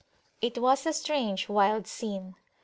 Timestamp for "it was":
0.41-0.87